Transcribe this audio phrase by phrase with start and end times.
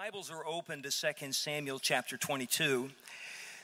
[0.00, 2.90] Bibles are open to 2 Samuel chapter 22.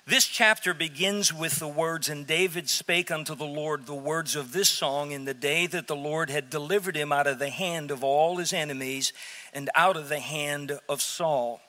[0.04, 4.51] This chapter begins with the words, And David spake unto the Lord the words of
[4.51, 7.93] this song in the day that the Lord had delivered him out of the hand
[7.93, 9.12] of all his enemies
[9.53, 11.61] and out of the hand of Saul.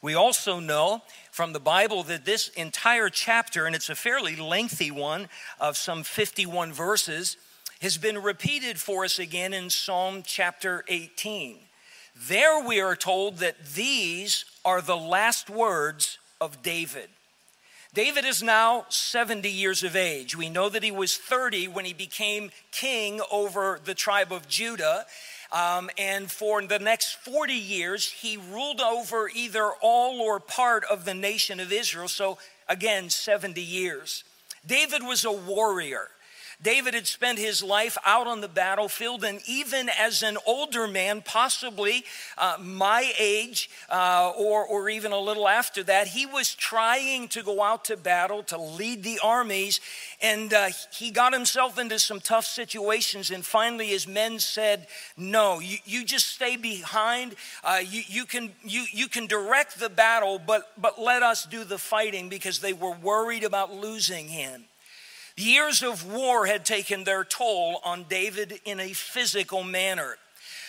[0.00, 4.90] We also know from the Bible that this entire chapter, and it's a fairly lengthy
[4.90, 5.28] one
[5.60, 7.36] of some 51 verses,
[7.82, 11.58] has been repeated for us again in Psalm chapter 18.
[12.16, 17.08] There we are told that these are the last words of David.
[17.92, 20.36] David is now 70 years of age.
[20.36, 25.06] We know that he was 30 when he became king over the tribe of Judah.
[25.50, 31.04] Um, and for the next 40 years, he ruled over either all or part of
[31.04, 32.06] the nation of Israel.
[32.06, 34.22] So, again, 70 years.
[34.64, 36.08] David was a warrior.
[36.62, 41.22] David had spent his life out on the battlefield, and even as an older man,
[41.22, 42.04] possibly
[42.36, 47.42] uh, my age uh, or, or even a little after that, he was trying to
[47.42, 49.80] go out to battle to lead the armies,
[50.20, 53.30] and uh, he got himself into some tough situations.
[53.30, 57.36] And finally, his men said, No, you, you just stay behind.
[57.64, 61.64] Uh, you, you, can, you, you can direct the battle, but, but let us do
[61.64, 64.64] the fighting because they were worried about losing him.
[65.40, 70.18] Years of war had taken their toll on David in a physical manner.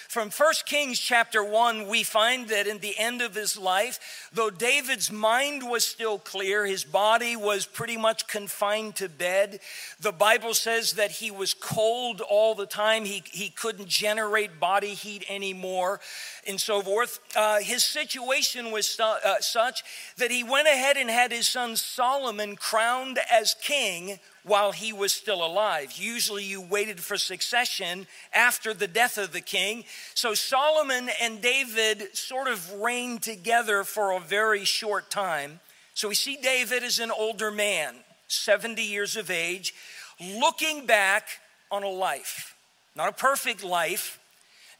[0.07, 4.49] From 1 Kings chapter 1, we find that in the end of his life, though
[4.49, 9.59] David's mind was still clear, his body was pretty much confined to bed.
[10.01, 13.05] The Bible says that he was cold all the time.
[13.05, 16.01] He, he couldn't generate body heat anymore,
[16.45, 17.19] and so forth.
[17.35, 19.83] Uh, his situation was su- uh, such
[20.17, 25.13] that he went ahead and had his son Solomon crowned as king while he was
[25.13, 25.93] still alive.
[25.93, 29.83] Usually you waited for succession after the death of the king.
[30.13, 35.59] So Solomon and David sort of reigned together for a very short time.
[35.93, 37.95] So we see David as an older man,
[38.27, 39.73] 70 years of age,
[40.19, 41.27] looking back
[41.69, 42.55] on a life.
[42.95, 44.19] Not a perfect life.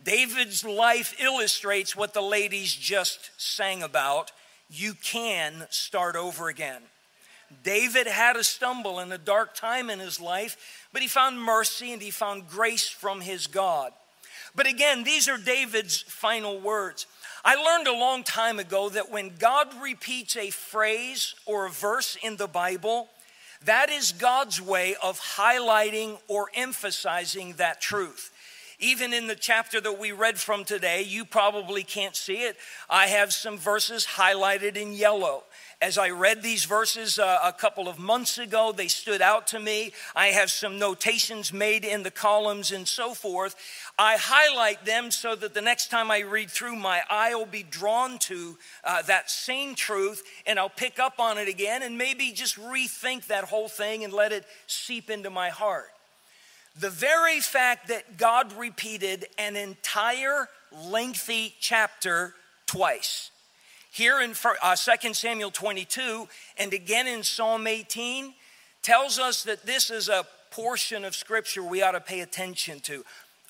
[0.04, 4.32] David's life illustrates what the ladies just sang about.
[4.70, 6.82] You can start over again.
[7.64, 11.94] David had a stumble in a dark time in his life, but he found mercy
[11.94, 13.92] and he found grace from his God.
[14.56, 17.08] But again, these are David's final words.
[17.44, 22.18] I learned a long time ago that when God repeats a phrase or a verse
[22.22, 23.08] in the Bible,
[23.66, 28.32] that is God's way of highlighting or emphasizing that truth.
[28.80, 32.58] Even in the chapter that we read from today, you probably can't see it.
[32.90, 35.44] I have some verses highlighted in yellow.
[35.82, 39.60] As I read these verses uh, a couple of months ago, they stood out to
[39.60, 39.94] me.
[40.16, 43.56] I have some notations made in the columns and so forth.
[43.98, 47.64] I highlight them so that the next time I read through, my eye will be
[47.64, 52.32] drawn to uh, that same truth and I'll pick up on it again and maybe
[52.32, 55.90] just rethink that whole thing and let it seep into my heart.
[56.80, 62.36] The very fact that God repeated an entire lengthy chapter
[62.68, 63.31] twice
[63.92, 68.34] here in uh, 2 Samuel 22 and again in Psalm 18
[68.82, 73.04] tells us that this is a portion of scripture we ought to pay attention to.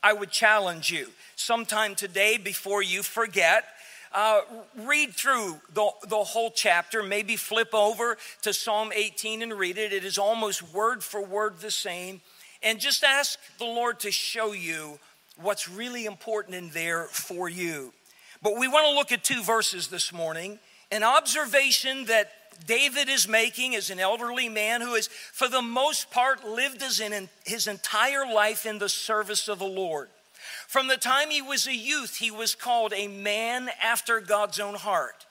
[0.03, 3.65] I would challenge you sometime today before you forget.
[4.13, 4.41] Uh,
[4.79, 9.93] read through the, the whole chapter, maybe flip over to Psalm 18 and read it.
[9.93, 12.19] It is almost word for word the same.
[12.63, 14.99] And just ask the Lord to show you
[15.39, 17.93] what's really important in there for you.
[18.41, 20.59] But we want to look at two verses this morning.
[20.91, 22.31] An observation that
[22.65, 26.99] David is making as an elderly man who has, for the most part, lived as
[26.99, 30.09] in his entire life in the service of the Lord.
[30.67, 34.75] From the time he was a youth, he was called a man after God's own
[34.75, 35.25] heart.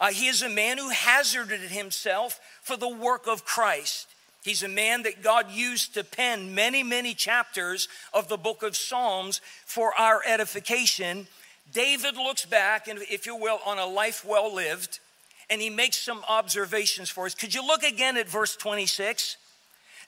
[0.00, 4.08] Uh, he is a man who hazarded himself for the work of Christ.
[4.42, 8.76] He's a man that God used to pen many, many chapters of the book of
[8.76, 11.28] Psalms for our edification
[11.70, 15.00] David looks back, and if you will, on a life well lived,
[15.48, 17.34] and he makes some observations for us.
[17.34, 19.36] Could you look again at verse 26?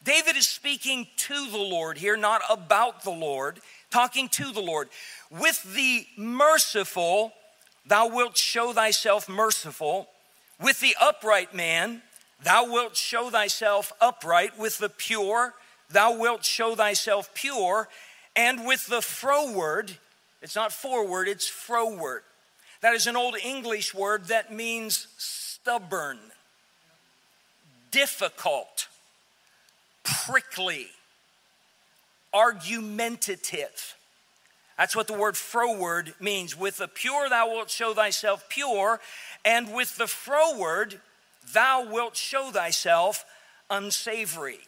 [0.05, 3.61] David is speaking to the Lord here, not about the Lord,
[3.91, 4.89] talking to the Lord.
[5.31, 7.33] With the merciful,
[7.87, 10.09] thou wilt show thyself merciful.
[10.61, 12.03] With the upright man,
[12.43, 14.59] thou wilt show thyself upright.
[14.59, 15.55] With the pure,
[15.89, 17.89] thou wilt show thyself pure.
[18.37, 19.99] And with the froward,
[20.45, 22.23] it's not forward, it's froward.
[22.83, 26.19] That is an old English word that means stubborn,
[27.91, 28.89] difficult,
[30.03, 30.89] prickly,
[32.35, 33.97] argumentative.
[34.77, 36.55] That's what the word froward means.
[36.55, 39.01] With the pure thou wilt show thyself pure,
[39.47, 41.01] and with the froward
[41.55, 43.25] thou wilt show thyself
[43.71, 44.61] unsavory.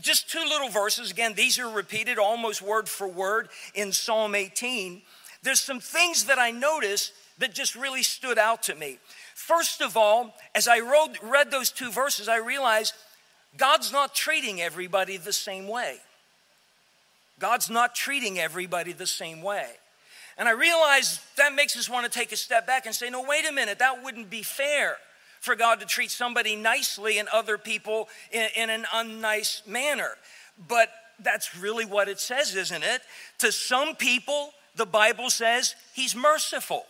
[0.00, 1.10] Just two little verses.
[1.10, 5.02] Again, these are repeated almost word for word in Psalm 18.
[5.42, 8.98] There's some things that I noticed that just really stood out to me.
[9.34, 12.94] First of all, as I wrote, read those two verses, I realized
[13.56, 15.98] God's not treating everybody the same way.
[17.38, 19.68] God's not treating everybody the same way.
[20.36, 23.22] And I realized that makes us want to take a step back and say, no,
[23.22, 24.96] wait a minute, that wouldn't be fair
[25.40, 30.10] for God to treat somebody nicely and other people in, in an unnice manner.
[30.68, 30.90] But
[31.20, 33.02] that's really what it says, isn't it?
[33.38, 36.84] To some people, the Bible says he's merciful.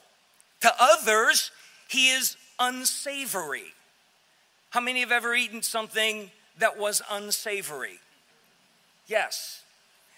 [0.61, 1.51] To others,
[1.89, 3.75] he is unsavory.
[4.71, 8.01] How many have ever eaten something that was unsavory?
[9.07, 9.63] Yes.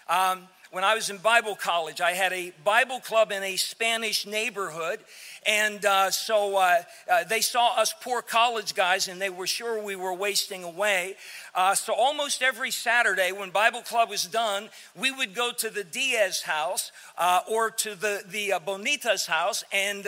[0.08, 4.24] Um, when I was in Bible college, I had a Bible club in a Spanish
[4.24, 5.00] neighborhood,
[5.44, 9.82] and uh, so uh, uh, they saw us poor college guys and they were sure
[9.82, 11.16] we were wasting away.
[11.54, 15.84] Uh, so almost every Saturday when Bible Club was done, we would go to the
[15.84, 20.06] Diaz house uh, or to the, the uh, Bonita's house, and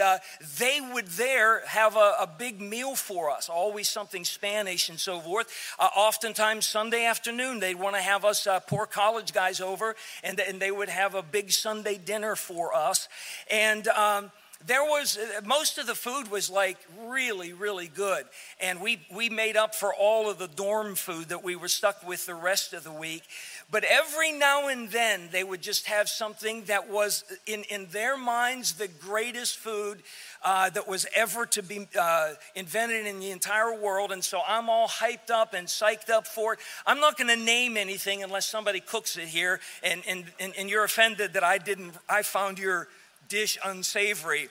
[0.58, 5.20] they would there have a, a, big meal for us, always something Spanish and so
[5.20, 5.74] forth.
[5.78, 10.70] oftentimes, Sunday afternoon, they'd want to have us poor college guys over, and, and they
[10.70, 13.08] would have a big Sunday dinner for us.
[13.50, 14.30] And um,
[14.66, 18.24] there was most of the food was like really really good
[18.60, 22.06] and we we made up for all of the dorm food that we were stuck
[22.06, 23.22] with the rest of the week
[23.70, 28.16] but every now and then they would just have something that was in in their
[28.16, 30.02] minds the greatest food
[30.44, 34.12] uh, that was ever to be uh, invented in the entire world.
[34.12, 36.58] And so I'm all hyped up and psyched up for it.
[36.86, 40.68] I'm not going to name anything unless somebody cooks it here and, and, and, and
[40.68, 42.88] you're offended that I didn't, I found your
[43.32, 44.50] dish unsavory.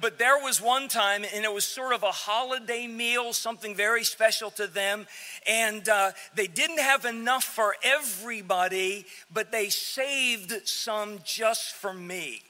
[0.00, 4.02] But there was one time, and it was sort of a holiday meal, something very
[4.02, 5.06] special to them.
[5.46, 12.42] And uh, they didn't have enough for everybody, but they saved some just for me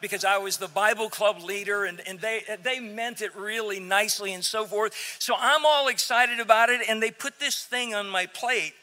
[0.00, 4.34] because I was the Bible club leader and, and they, they meant it really nicely
[4.34, 4.92] and so forth.
[5.20, 8.74] So I'm all excited about it, and they put this thing on my plate.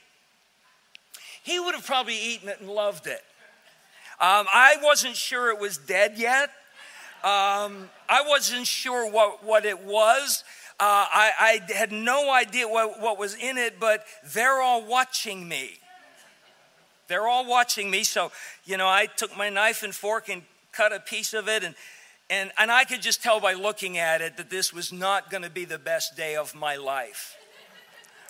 [1.43, 3.19] He would have probably eaten it and loved it.
[4.21, 6.49] Um, I wasn't sure it was dead yet.
[7.23, 10.43] Um, I wasn't sure what, what it was.
[10.77, 15.47] Uh, I, I, had no idea what, what was in it, but they're all watching
[15.47, 15.71] me.
[17.07, 18.03] They're all watching me.
[18.03, 18.31] So,
[18.65, 21.63] you know, I took my knife and fork and cut a piece of it.
[21.63, 21.75] And,
[22.29, 25.43] and, and I could just tell by looking at it that this was not going
[25.43, 27.35] to be the best day of my life.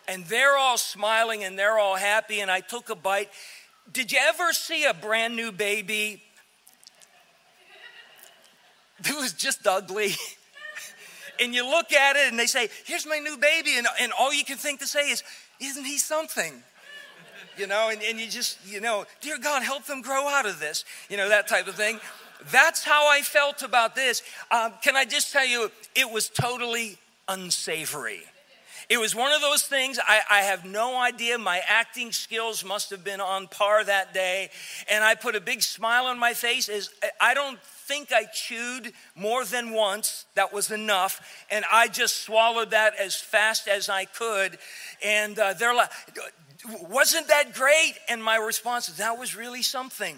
[0.08, 2.40] And they're all smiling and they're all happy.
[2.40, 3.30] And I took a bite
[3.94, 6.22] did you ever see a brand new baby
[9.04, 10.12] that was just ugly?
[11.40, 13.78] and you look at it and they say, Here's my new baby.
[13.78, 15.24] And, and all you can think to say is,
[15.60, 16.64] Isn't he something?
[17.58, 20.60] You know, and, and you just, you know, dear God, help them grow out of
[20.62, 22.00] this, you know, that type of thing.
[22.52, 24.24] That's how I felt about this.
[24.50, 26.98] Um, can I just tell you, it was totally
[27.28, 28.22] unsavory.
[28.90, 31.38] It was one of those things, I, I, have no idea.
[31.38, 34.50] My acting skills must have been on par that day.
[34.90, 36.90] And I put a big smile on my face as
[37.22, 40.26] I don't think I chewed more than once.
[40.34, 41.46] That was enough.
[41.52, 44.58] And I just swallowed that as fast as I could.
[45.06, 45.92] And uh, they're like,
[46.90, 47.94] wasn't that great?
[48.10, 50.18] And my response is, that was really something.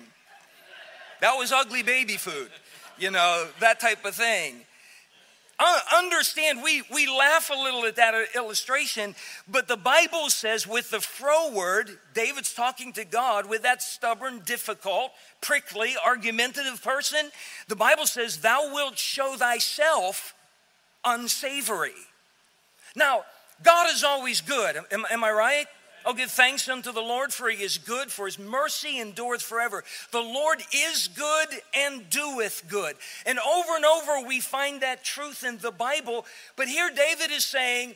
[1.19, 2.50] That was ugly baby food,
[2.98, 4.62] you know, that type of thing
[5.96, 9.15] understand, we, we laugh a little at that illustration,
[9.48, 15.12] but the Bible says with the froward, David's talking to God with that stubborn, difficult,
[15.41, 17.30] prickly, argumentative person.
[17.68, 20.34] The Bible says, Thou wilt show thyself
[21.06, 21.91] unsavory.
[22.96, 23.24] Now,
[23.63, 24.77] God is always good.
[24.91, 25.68] Am, am I right?
[26.05, 29.84] Oh, give thanks unto the Lord, for he is good, for his mercy endureth forever.
[30.12, 32.96] The Lord is good and doeth good.
[33.25, 36.25] And over and over we find that truth in the Bible.
[36.55, 37.96] But here David is saying,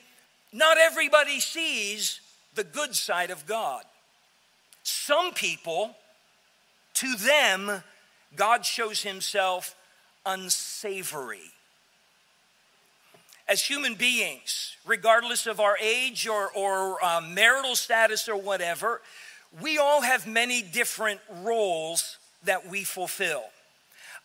[0.54, 2.22] not everybody sees
[2.54, 3.84] the good side of God.
[4.84, 5.96] Some people,
[6.96, 7.84] to them,
[8.36, 9.76] God shows himself
[10.26, 11.52] unsavory
[13.48, 19.02] as human beings, regardless of our age or, or uh, marital status or whatever,
[19.62, 23.44] we all have many different roles that we fulfill.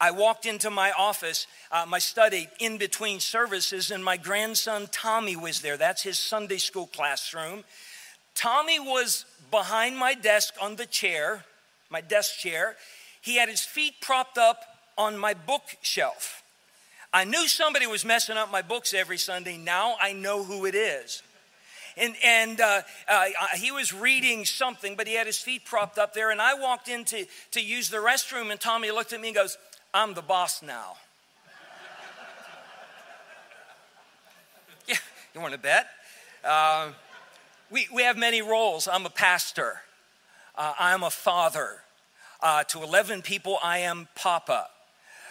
[0.01, 5.37] I walked into my office, uh, my study, in between services, and my grandson Tommy
[5.37, 5.77] was there.
[5.77, 7.65] That's his Sunday school classroom.
[8.35, 11.45] Tommy was behind my desk on the chair,
[11.91, 12.77] my desk chair.
[13.21, 14.63] he had his feet propped up
[14.97, 16.43] on my bookshelf.
[17.13, 19.57] I knew somebody was messing up my books every Sunday.
[19.57, 21.23] Now I know who it is.
[21.97, 23.25] And, and uh, uh,
[23.57, 26.31] he was reading something, but he had his feet propped up there.
[26.31, 29.37] And I walked in to, to use the restroom, and Tommy looked at me and
[29.37, 29.59] goes,
[29.93, 30.97] I'm the boss now.
[34.89, 34.97] yeah,
[35.35, 35.89] you want to bet?
[36.45, 36.91] Uh,
[37.71, 38.87] we, we have many roles.
[38.87, 39.81] I'm a pastor,
[40.57, 41.81] uh, I'm a father.
[42.43, 44.69] Uh, to 11 people, I am Papa.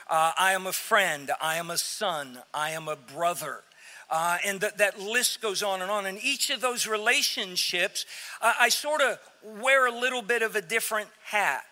[0.10, 1.30] Uh, I am a friend.
[1.40, 2.40] I am a son.
[2.52, 3.64] I am a brother.
[4.10, 6.08] Uh, and th- that list goes on and on.
[6.08, 8.08] And each of those relationships,
[8.42, 9.20] uh, I sort of
[9.62, 11.64] wear a little bit of a different hat.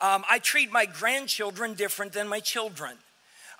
[0.00, 2.96] Um, I treat my grandchildren different than my children.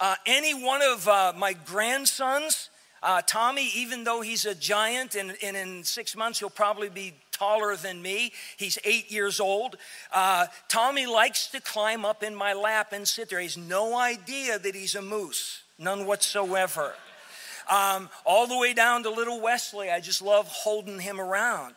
[0.00, 2.70] Uh, any one of uh, my grandsons,
[3.02, 7.14] uh, Tommy, even though he's a giant and, and, in six months he'll probably be
[7.38, 9.76] taller than me, he's eight years old.
[10.12, 13.38] Uh, Tommy likes to climb up in my lap and sit there.
[13.38, 16.94] He has no idea that he's a moose, none whatsoever.
[17.70, 21.74] Um, all the way down to little Wesley, I just love holding him around.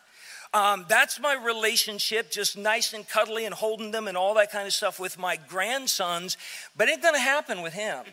[0.53, 4.67] Um, that's my relationship, just nice and cuddly and holding them and all that kind
[4.67, 6.37] of stuff with my grandsons,
[6.75, 8.03] but it ain't gonna happen with him.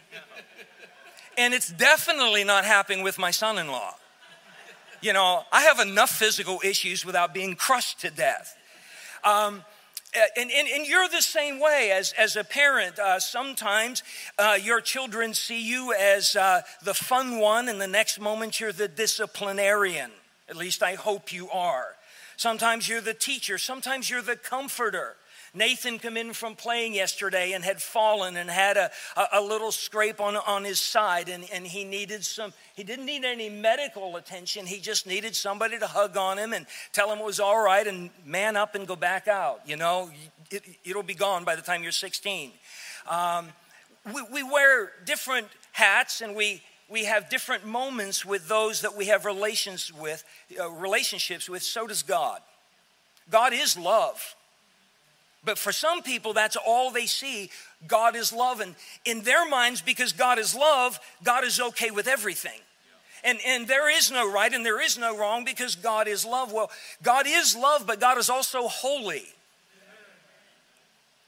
[1.37, 3.95] and it's definitely not happening with my son in law.
[5.01, 8.57] You know, I have enough physical issues without being crushed to death.
[9.23, 9.63] Um,
[10.37, 12.99] and, and, and, you're the same way as, as a parent.
[12.99, 14.03] Uh, sometimes
[14.39, 18.73] uh, your children see you as uh, the fun one, and the next moment you're
[18.73, 20.11] the disciplinarian.
[20.49, 21.95] At least I hope you are.
[22.39, 25.17] Sometimes you're the teacher, sometimes you're the comforter.
[25.55, 29.73] Nathan come in from playing yesterday and had fallen and had a, a, a, little
[29.73, 34.15] scrape on, on his side and, and he needed some, he didn't need any medical
[34.15, 34.67] attention.
[34.67, 37.85] He just needed somebody to hug on him and tell him it was all right
[37.85, 39.61] and man up and go back out.
[39.67, 40.09] You know,
[40.53, 42.53] it, will be gone by the time you're 16.
[43.09, 43.49] Um,
[44.15, 49.07] we, we wear different hats and we, we have different moments with those that we
[49.07, 50.25] have relations with,
[50.59, 51.63] uh, relationships with.
[51.63, 52.41] So does God.
[53.31, 54.35] God is love.
[55.45, 57.51] But for some people, that's all they see.
[57.87, 58.61] God is love.
[58.61, 62.61] And in their minds, because God is love, God is okay with everything.
[63.25, 66.53] And, and there is no right and there is no wrong because God is love.
[66.53, 66.71] Well,
[67.03, 69.25] God is love, but God is also holy,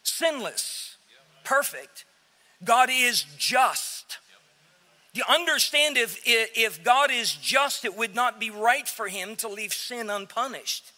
[0.03, 0.97] sinless,
[1.45, 2.05] perfect.
[2.63, 4.19] God is just.
[5.13, 9.35] Do you understand if, if God is just, it would not be right for him
[9.37, 10.93] to leave sin unpunished.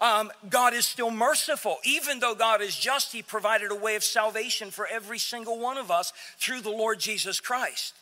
[0.00, 1.78] Um, God is still merciful.
[1.84, 5.76] Even though God is just, he provided a way of salvation for every single one
[5.76, 7.94] of us through the Lord Jesus Christ.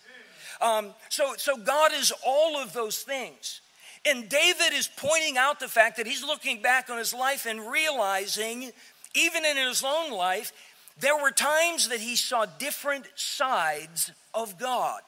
[0.61, 3.61] Um, so, so God is all of those things.
[4.05, 7.71] And David is pointing out the fact that he's looking back on his life and
[7.71, 8.71] realizing,
[9.15, 10.53] even in his own life,
[11.01, 15.01] there were times that he saw different sides of God.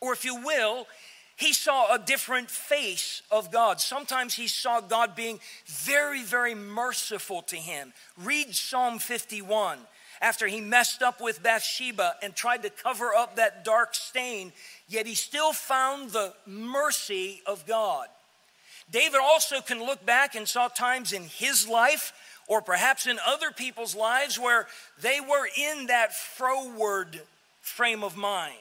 [0.00, 0.86] Or, if you will,
[1.36, 3.80] he saw a different face of God.
[3.80, 7.92] Sometimes he saw God being very, very merciful to him.
[8.16, 9.78] Read Psalm 51
[10.20, 14.52] after he messed up with Bathsheba and tried to cover up that dark stain,
[14.86, 18.06] yet he still found the mercy of God.
[18.90, 22.12] David also can look back and saw times in his life
[22.50, 24.66] or perhaps in other people's lives where
[25.00, 27.20] they were in that froward
[27.62, 28.58] frame of mind.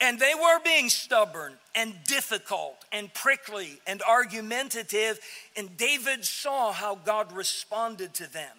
[0.00, 5.20] And they were being stubborn and difficult and prickly and argumentative.
[5.56, 8.50] And David saw how God responded to them.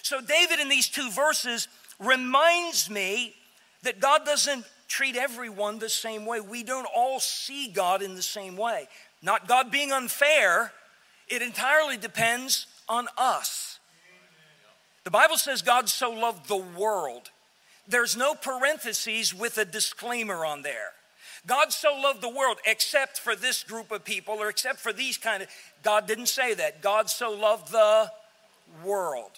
[0.00, 3.34] So, David in these two verses reminds me
[3.82, 6.40] that God doesn't treat everyone the same way.
[6.40, 8.88] We don't all see God in the same way.
[9.22, 10.72] Not God being unfair,
[11.28, 13.69] it entirely depends on us.
[15.04, 17.30] The Bible says God so loved the world.
[17.88, 20.92] There's no parentheses with a disclaimer on there.
[21.46, 25.16] God so loved the world except for this group of people or except for these
[25.16, 25.48] kind of
[25.82, 26.82] God didn't say that.
[26.82, 28.10] God so loved the
[28.84, 29.30] world.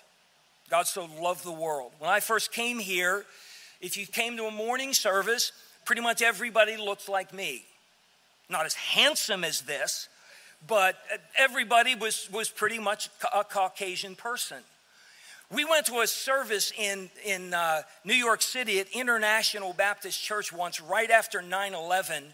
[0.69, 1.93] God so loved the world.
[1.99, 3.25] When I first came here,
[3.81, 5.53] if you came to a morning service,
[5.85, 7.65] pretty much everybody looked like me.
[8.49, 10.09] Not as handsome as this,
[10.67, 10.97] but
[11.39, 14.59] everybody was, was pretty much a Caucasian person.
[15.53, 20.51] We went to a service in, in uh, New York City at International Baptist Church
[20.51, 22.25] once, right after 9 11.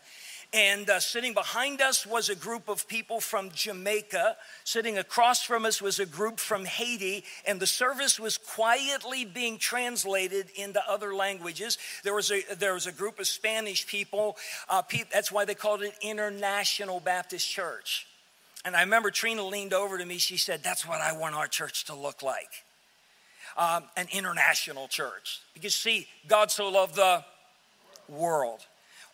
[0.53, 4.37] And uh, sitting behind us was a group of people from Jamaica.
[4.63, 7.25] Sitting across from us was a group from Haiti.
[7.45, 11.77] And the service was quietly being translated into other languages.
[12.05, 14.37] There was a, there was a group of Spanish people.
[14.69, 14.83] Uh,
[15.13, 18.07] that's why they called it International Baptist Church.
[18.65, 20.19] And I remember Trina leaned over to me.
[20.19, 22.65] She said, That's what I want our church to look like.
[23.59, 25.43] Um, an international church.
[25.53, 27.25] Because, see, God so loved the
[28.09, 28.61] world.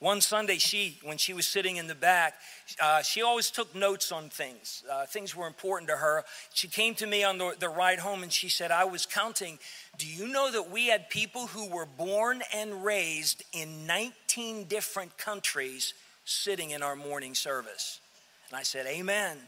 [0.00, 2.34] One Sunday, she, when she was sitting in the back,
[2.78, 4.84] uh, she always took notes on things.
[4.90, 6.24] Uh, things were important to her.
[6.52, 9.58] She came to me on the, the ride home and she said, I was counting.
[9.96, 15.16] Do you know that we had people who were born and raised in 19 different
[15.16, 15.94] countries
[16.26, 18.00] sitting in our morning service?
[18.50, 19.38] And I said, Amen.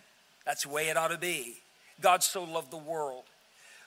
[0.47, 1.57] That's the way it ought to be.
[2.01, 3.25] God so loved the world.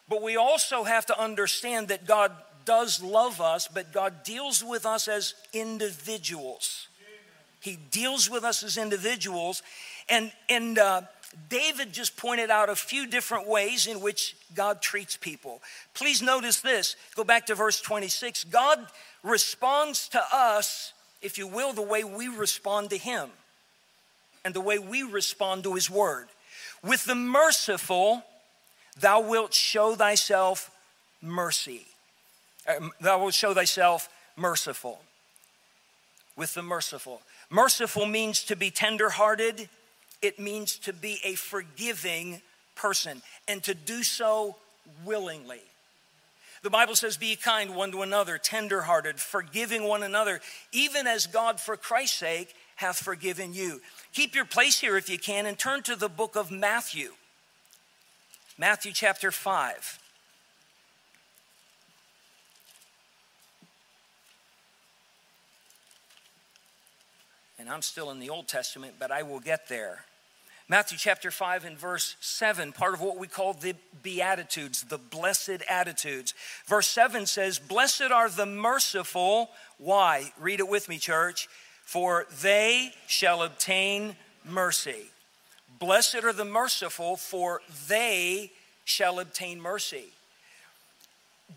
[0.10, 2.32] But we also have to understand that God
[2.66, 6.88] does love us, but God deals with us as individuals.
[7.62, 9.62] He deals with us as individuals.
[10.08, 11.02] And, and uh,
[11.50, 15.62] David just pointed out a few different ways in which God treats people.
[15.94, 16.96] Please notice this.
[17.16, 18.46] Go back to verse 26.
[18.46, 18.80] God
[19.24, 23.30] responds to us, if you will, the way we respond to Him
[24.44, 26.28] and the way we respond to His word.
[26.84, 28.24] With the merciful,
[29.00, 30.72] thou wilt show thyself
[31.22, 31.86] mercy.
[32.68, 35.02] Uh, thou wilt show thyself merciful.
[36.36, 37.22] With the merciful.
[37.50, 39.70] Merciful means to be tenderhearted,
[40.22, 42.42] it means to be a forgiving
[42.76, 44.56] person and to do so
[45.04, 45.62] willingly.
[46.62, 50.42] The Bible says, Be kind one to another, tenderhearted, forgiving one another,
[50.72, 53.82] even as God, for Christ's sake, hath forgiven you.
[54.14, 57.12] Keep your place here if you can and turn to the book of Matthew.
[58.60, 60.00] Matthew chapter 5.
[67.58, 70.04] And I'm still in the Old Testament, but I will get there.
[70.68, 75.64] Matthew chapter 5 and verse 7, part of what we call the Beatitudes, the blessed
[75.70, 76.34] attitudes.
[76.66, 79.52] Verse 7 says, Blessed are the merciful.
[79.78, 80.34] Why?
[80.38, 81.48] Read it with me, church.
[81.86, 85.12] For they shall obtain mercy.
[85.78, 88.52] Blessed are the merciful, for they
[88.86, 90.06] shall obtain mercy.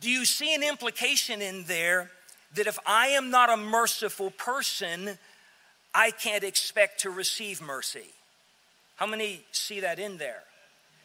[0.00, 2.10] Do you see an implication in there
[2.54, 5.18] that if I am not a merciful person,
[5.94, 8.06] I can't expect to receive mercy?
[8.96, 10.42] How many see that in there?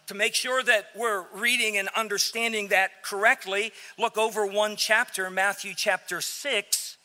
[0.07, 5.73] To make sure that we're reading and understanding that correctly, look over one chapter, Matthew
[5.75, 6.96] chapter 6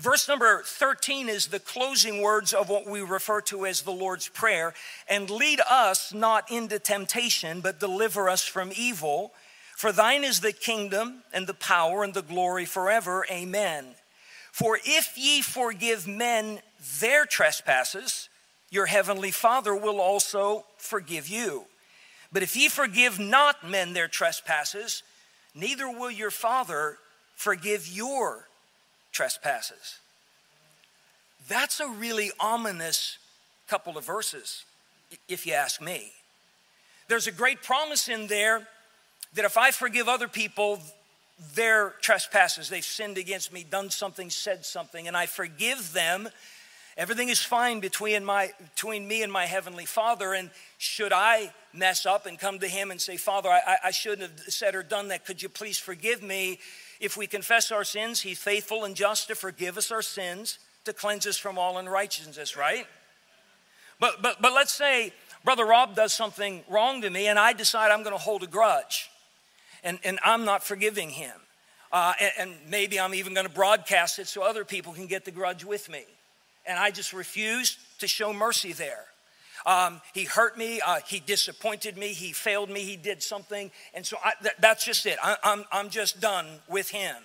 [0.00, 4.28] Verse number 13 is the closing words of what we refer to as the Lord's
[4.28, 4.72] Prayer.
[5.06, 9.34] And lead us not into temptation, but deliver us from evil.
[9.76, 13.26] For thine is the kingdom and the power and the glory forever.
[13.30, 13.88] Amen.
[14.52, 16.60] For if ye forgive men
[16.98, 18.30] their trespasses,
[18.70, 21.64] your heavenly Father will also forgive you.
[22.32, 25.02] But if ye forgive not men their trespasses,
[25.54, 26.96] neither will your Father
[27.36, 28.46] forgive your
[29.12, 29.98] trespasses.
[31.48, 33.18] That's a really ominous
[33.68, 34.64] couple of verses,
[35.28, 36.12] if you ask me.
[37.08, 38.66] There's a great promise in there
[39.34, 40.80] that if I forgive other people
[41.54, 46.28] their trespasses, they've sinned against me, done something, said something, and I forgive them,
[46.96, 50.34] everything is fine between, my, between me and my Heavenly Father.
[50.34, 54.30] And should I mess up and come to Him and say, Father, I, I shouldn't
[54.30, 56.58] have said or done that, could you please forgive me?
[57.00, 60.92] If we confess our sins, He's faithful and just to forgive us our sins, to
[60.92, 62.86] cleanse us from all unrighteousness, right?
[63.98, 65.12] But, but, but let's say
[65.44, 68.46] Brother Rob does something wrong to me and I decide I'm going to hold a
[68.46, 69.10] grudge
[69.84, 71.34] and, and I'm not forgiving him.
[71.92, 75.24] Uh, and, and maybe I'm even going to broadcast it so other people can get
[75.24, 76.04] the grudge with me.
[76.66, 79.04] And I just refuse to show mercy there.
[79.66, 83.70] Um, he hurt me, uh, he disappointed me, he failed me, he did something.
[83.94, 85.18] And so I, th- that's just it.
[85.22, 87.16] I, I'm, I'm just done with him.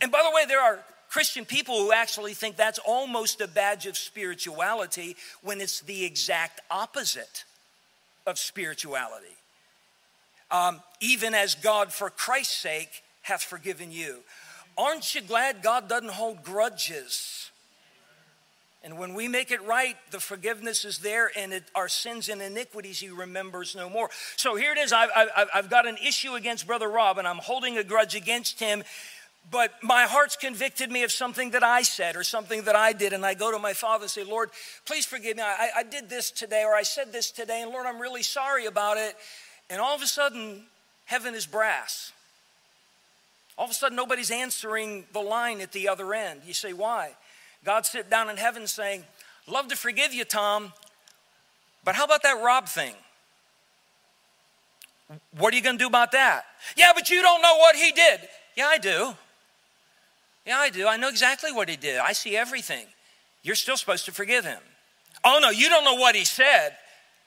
[0.00, 3.86] And by the way, there are Christian people who actually think that's almost a badge
[3.86, 7.44] of spirituality when it's the exact opposite
[8.26, 9.26] of spirituality.
[10.50, 14.18] Um, even as God, for Christ's sake, hath forgiven you.
[14.76, 17.47] Aren't you glad God doesn't hold grudges?
[18.88, 22.40] And when we make it right, the forgiveness is there, and it, our sins and
[22.40, 24.08] iniquities he remembers no more.
[24.36, 24.94] So here it is.
[24.94, 28.60] I've, I've, I've got an issue against Brother Rob, and I'm holding a grudge against
[28.60, 28.82] him.
[29.50, 33.12] But my heart's convicted me of something that I said or something that I did.
[33.12, 34.48] And I go to my father and say, Lord,
[34.86, 35.42] please forgive me.
[35.42, 38.64] I, I did this today, or I said this today, and Lord, I'm really sorry
[38.64, 39.16] about it.
[39.68, 40.62] And all of a sudden,
[41.04, 42.10] heaven is brass.
[43.58, 46.40] All of a sudden, nobody's answering the line at the other end.
[46.46, 47.10] You say, why?
[47.64, 49.04] God sit down in heaven saying,
[49.46, 50.72] Love to forgive you, Tom,
[51.84, 52.94] but how about that Rob thing?
[55.38, 56.44] What are you going to do about that?
[56.76, 58.28] Yeah, but you don't know what he did.
[58.56, 59.14] Yeah, I do.
[60.46, 60.86] Yeah, I do.
[60.86, 61.98] I know exactly what he did.
[61.98, 62.86] I see everything.
[63.42, 64.60] You're still supposed to forgive him.
[65.24, 66.76] Oh, no, you don't know what he said.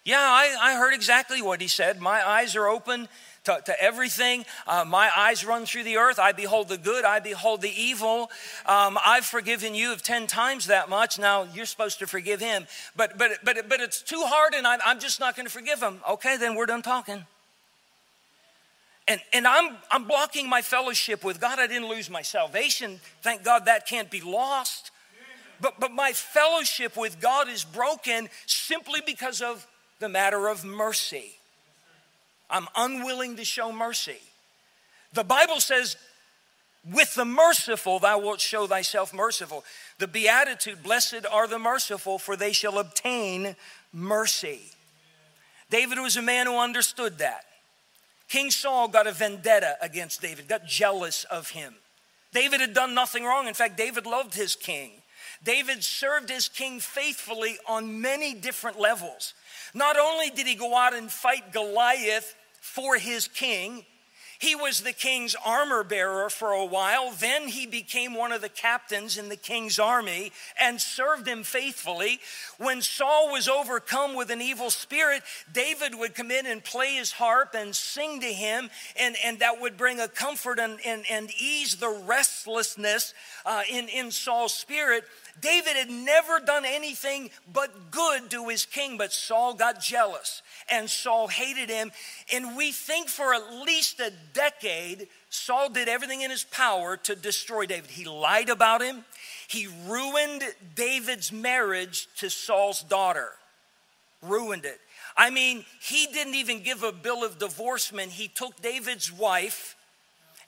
[0.03, 1.99] Yeah, I, I heard exactly what he said.
[1.99, 3.07] My eyes are open
[3.45, 4.45] to, to everything.
[4.67, 6.19] Uh, my eyes run through the earth.
[6.19, 8.29] I behold the good, I behold the evil.
[8.65, 11.17] Um, I've forgiven you of 10 times that much.
[11.17, 12.67] Now you're supposed to forgive him.
[12.95, 15.81] But, but, but, but it's too hard and I'm, I'm just not going to forgive
[15.81, 15.99] him.
[16.09, 17.25] Okay, then we're done talking.
[19.07, 21.59] And, and I'm, I'm blocking my fellowship with God.
[21.59, 22.99] I didn't lose my salvation.
[23.21, 24.91] Thank God that can't be lost.
[25.59, 29.67] But, but my fellowship with God is broken simply because of
[29.99, 31.37] the matter of mercy.
[32.51, 34.19] I'm unwilling to show mercy.
[35.13, 35.97] The Bible says,
[36.91, 39.63] with the merciful, thou wilt show thyself merciful.
[39.99, 43.55] The Beatitude, blessed are the merciful, for they shall obtain
[43.93, 44.61] mercy.
[45.69, 47.45] David was a man who understood that.
[48.27, 51.75] King Saul got a vendetta against David, got jealous of him.
[52.33, 53.47] David had done nothing wrong.
[53.47, 54.91] In fact, David loved his king.
[55.43, 59.33] David served his king faithfully on many different levels.
[59.73, 63.83] Not only did he go out and fight Goliath for his king.
[64.39, 67.11] He was the king's armor bearer for a while.
[67.11, 72.19] Then he became one of the captains in the king's army and served him faithfully.
[72.57, 75.21] When Saul was overcome with an evil spirit,
[75.53, 79.61] David would come in and play his harp and sing to him, and, and that
[79.61, 83.13] would bring a comfort and, and, and ease the restlessness
[83.45, 85.03] uh, in, in Saul's spirit.
[85.41, 90.89] David had never done anything but good to his king, but Saul got jealous and
[90.89, 91.91] Saul hated him.
[92.31, 97.15] And we think for at least a decade, Saul did everything in his power to
[97.15, 97.89] destroy David.
[97.89, 99.03] He lied about him,
[99.47, 100.43] he ruined
[100.75, 103.31] David's marriage to Saul's daughter,
[104.21, 104.79] ruined it.
[105.17, 108.13] I mean, he didn't even give a bill of divorcement.
[108.13, 109.75] He took David's wife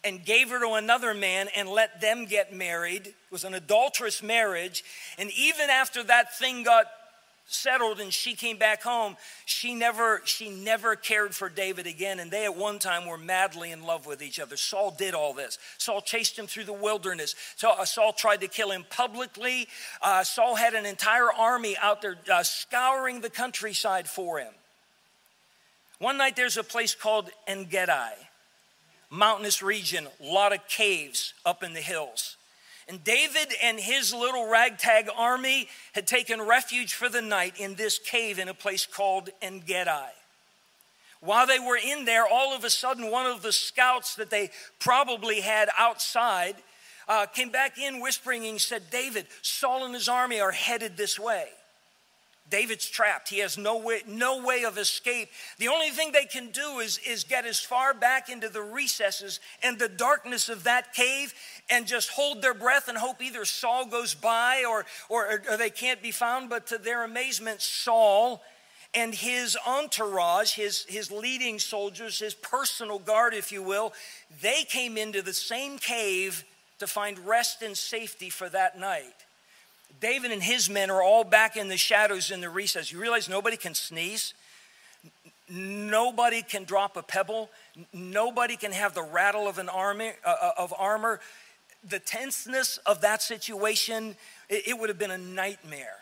[0.03, 3.07] and gave her to another man and let them get married.
[3.07, 4.83] It was an adulterous marriage.
[5.17, 6.85] And even after that thing got
[7.45, 12.31] settled and she came back home, she never she never cared for David again and
[12.31, 14.57] they at one time were madly in love with each other.
[14.57, 15.57] Saul did all this.
[15.77, 17.35] Saul chased him through the wilderness.
[17.63, 19.67] Uh, Saul tried to kill him publicly.
[20.01, 24.53] Uh, Saul had an entire army out there uh, scouring the countryside for him.
[25.99, 28.15] One night there's a place called Engedi
[29.13, 32.35] mountainous region, a lot of caves up in the hills.
[32.87, 37.99] And David and his little ragtag army had taken refuge for the night in this
[37.99, 40.11] cave in a place called Engedi.
[41.21, 44.49] While they were in there, all of a sudden, one of the scouts that they
[44.79, 46.55] probably had outside
[47.07, 51.17] uh, came back in whispering and said, David, Saul and his army are headed this
[51.17, 51.47] way.
[52.49, 53.29] David's trapped.
[53.29, 55.29] He has no way, no way of escape.
[55.57, 59.39] The only thing they can do is, is get as far back into the recesses
[59.63, 61.33] and the darkness of that cave
[61.69, 65.69] and just hold their breath and hope either Saul goes by or, or, or they
[65.69, 66.49] can't be found.
[66.49, 68.43] But to their amazement, Saul
[68.93, 73.93] and his entourage, his, his leading soldiers, his personal guard, if you will,
[74.41, 76.43] they came into the same cave
[76.79, 79.25] to find rest and safety for that night.
[80.03, 82.91] David and his men are all back in the shadows in the recess.
[82.91, 84.33] You realize nobody can sneeze?
[85.49, 87.49] Nobody can drop a pebble.
[87.93, 91.21] Nobody can have the rattle of an army uh, uh, of armor.
[91.87, 94.17] The tenseness of that situation,
[94.49, 95.99] it, it would have been a nightmare.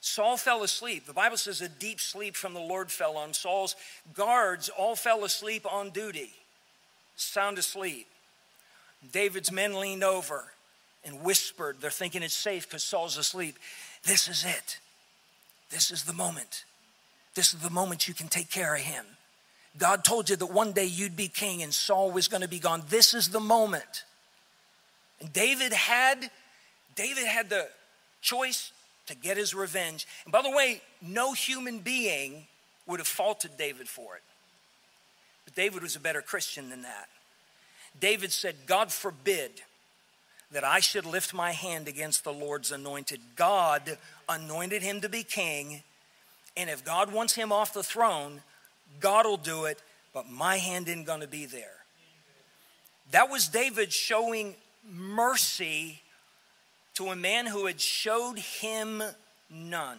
[0.00, 1.04] Saul fell asleep.
[1.04, 3.76] The Bible says a deep sleep from the Lord fell on Saul's
[4.14, 6.30] guards, all fell asleep on duty,
[7.16, 8.06] sound asleep.
[9.12, 10.52] David's men leaned over
[11.06, 11.76] and whispered.
[11.80, 13.56] They're thinking it's safe because Saul's asleep.
[14.04, 14.78] This is it.
[15.70, 16.64] This is the moment.
[17.34, 19.04] This is the moment you can take care of him.
[19.78, 22.58] God told you that one day you'd be king and Saul was going to be
[22.58, 22.82] gone.
[22.88, 24.04] This is the moment.
[25.20, 26.30] And David had
[26.94, 27.68] David had the
[28.22, 28.72] choice
[29.06, 30.06] to get his revenge.
[30.24, 32.46] And by the way, no human being
[32.86, 34.22] would have faulted David for it.
[35.44, 37.08] But David was a better Christian than that.
[38.00, 39.50] David said, God forbid
[40.50, 43.20] that I should lift my hand against the Lord's anointed.
[43.34, 45.82] God anointed him to be king,
[46.56, 48.42] and if God wants him off the throne,
[49.00, 49.82] God will do it,
[50.14, 51.70] but my hand isn't going to be there.
[53.10, 54.54] That was David showing
[54.90, 56.00] mercy
[56.94, 59.02] to a man who had showed him
[59.50, 59.98] none.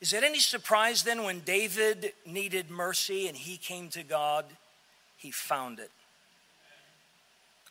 [0.00, 4.44] Is it any surprise then when David needed mercy and he came to God,
[5.16, 5.90] he found it?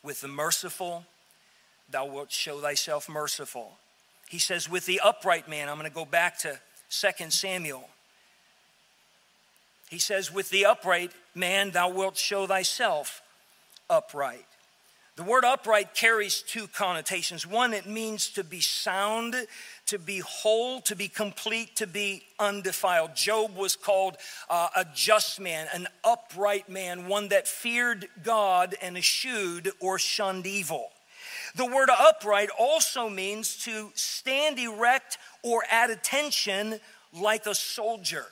[0.03, 1.05] With the merciful,
[1.89, 3.77] thou wilt show thyself merciful.
[4.29, 7.87] He says, with the upright man, I'm going to go back to 2 Samuel.
[9.89, 13.21] He says, with the upright man, thou wilt show thyself
[13.89, 14.45] upright.
[15.15, 17.45] The word upright carries two connotations.
[17.45, 19.35] One, it means to be sound,
[19.85, 23.15] to be whole, to be complete, to be undefiled.
[23.15, 24.17] Job was called
[24.49, 30.47] uh, a just man, an upright man, one that feared God and eschewed or shunned
[30.47, 30.89] evil.
[31.55, 36.79] The word upright also means to stand erect or at attention
[37.13, 38.25] like a soldier.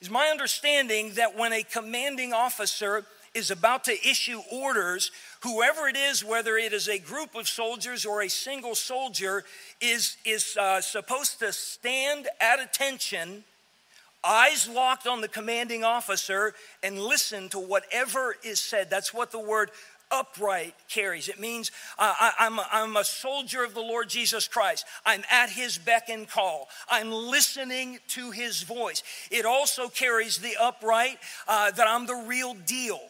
[0.00, 5.96] It's my understanding that when a commanding officer is about to issue orders, whoever it
[5.96, 9.44] is, whether it is a group of soldiers or a single soldier,
[9.80, 13.44] is, is uh, supposed to stand at attention,
[14.22, 18.90] eyes locked on the commanding officer, and listen to whatever is said.
[18.90, 19.70] That's what the word
[20.10, 21.28] upright carries.
[21.28, 24.84] It means uh, I, am a, I'm a soldier of the Lord Jesus Christ.
[25.06, 26.68] I'm at his beck and call.
[26.88, 29.02] I'm listening to his voice.
[29.30, 33.00] It also carries the upright uh, that I'm the real deal.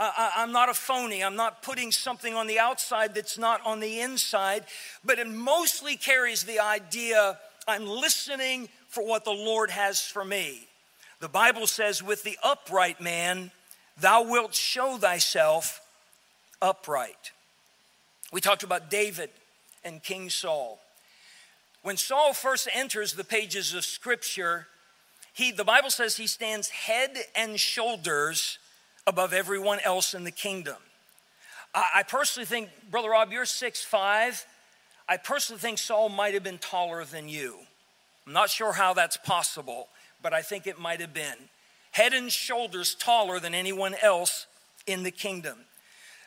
[0.00, 1.22] I, am not a phony.
[1.22, 4.64] I'm not putting something on the outside that's not on the inside,
[5.04, 10.66] but it mostly carries the idea I'm listening for what the Lord has for me.
[11.20, 13.50] The Bible says, with the upright man,
[14.00, 15.82] thou wilt show thyself
[16.62, 17.32] upright.
[18.32, 19.28] We talked about David
[19.84, 20.80] and King Saul.
[21.82, 24.66] When Saul first enters the pages of Scripture,
[25.34, 28.58] he, the Bible says he stands head and shoulders
[29.10, 30.76] above everyone else in the kingdom.
[31.74, 34.46] I personally think, Brother Rob, you're six five.
[35.08, 37.58] I personally think Saul might have been taller than you.
[38.24, 39.88] I'm not sure how that's possible,
[40.22, 41.34] but I think it might have been.
[41.90, 44.46] Head and shoulders taller than anyone else
[44.86, 45.58] in the kingdom.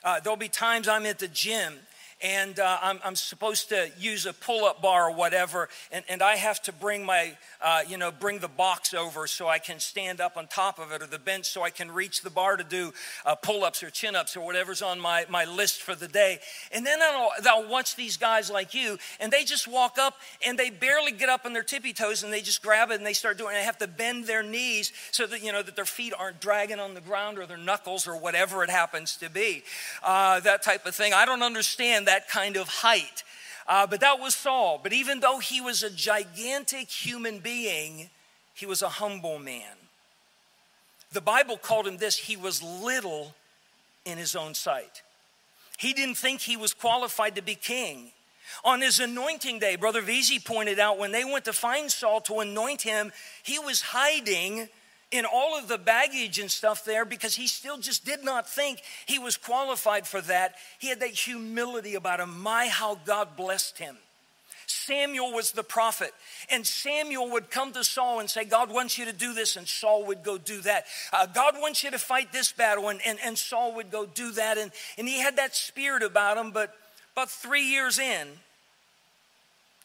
[0.03, 1.75] Uh, there'll be times I'm at the gym
[2.23, 6.37] and uh, I'm, I'm, supposed to use a pull-up bar or whatever, and, and I
[6.37, 10.21] have to bring my, uh, you know, bring the box over so I can stand
[10.21, 12.63] up on top of it or the bench so I can reach the bar to
[12.63, 12.93] do
[13.25, 16.39] uh, pull-ups or chin-ups or whatever's on my, my list for the day.
[16.71, 20.15] And then I'll, I'll watch these guys like you, and they just walk up
[20.47, 23.05] and they barely get up on their tippy toes and they just grab it and
[23.05, 23.59] they start doing it.
[23.59, 26.79] They have to bend their knees so that, you know, that their feet aren't dragging
[26.79, 29.63] on the ground or their knuckles or whatever it happens to be.
[30.01, 31.13] Uh, that type of thing.
[31.13, 33.23] I don't understand that that kind of height.
[33.67, 34.79] Uh, but that was Saul.
[34.81, 38.09] But even though he was a gigantic human being,
[38.53, 39.75] he was a humble man.
[41.11, 43.33] The Bible called him this he was little
[44.05, 45.01] in his own sight.
[45.77, 48.11] He didn't think he was qualified to be king.
[48.63, 52.41] On his anointing day, Brother Veazey pointed out when they went to find Saul to
[52.41, 54.69] anoint him, he was hiding
[55.13, 58.81] in all of the baggage and stuff there because he still just did not think
[59.05, 60.55] he was qualified for that.
[60.79, 62.41] He had that humility about him.
[62.41, 63.95] My, how God blessed him.
[64.65, 66.11] Samuel was the prophet,
[66.49, 69.67] and Samuel would come to Saul and say, God wants you to do this, and
[69.67, 70.85] Saul would go do that.
[71.11, 74.31] Uh, God wants you to fight this battle, and, and, and Saul would go do
[74.31, 74.57] that.
[74.57, 76.75] And, and he had that spirit about him, but
[77.11, 78.27] about three years in,